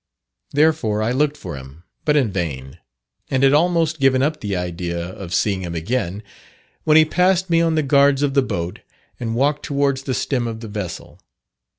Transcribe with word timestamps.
Therefore, 0.49 1.03
I 1.03 1.11
looked 1.11 1.37
for 1.37 1.55
him, 1.55 1.83
but 2.05 2.15
in 2.15 2.31
vain; 2.31 2.79
and 3.29 3.43
had 3.43 3.53
almost 3.53 3.99
given 3.99 4.23
up 4.23 4.39
the 4.39 4.55
idea 4.55 4.99
of 4.99 5.31
seeing 5.31 5.61
him 5.61 5.75
again, 5.75 6.23
when 6.85 6.97
he 6.97 7.05
passed 7.05 7.51
me 7.51 7.61
on 7.61 7.75
the 7.75 7.83
guards 7.83 8.23
of 8.23 8.33
the 8.33 8.41
boat 8.41 8.79
and 9.19 9.35
walked 9.35 9.63
towards 9.63 10.01
the 10.01 10.15
stem 10.15 10.47
of 10.47 10.61
the 10.61 10.67
vessel. 10.67 11.19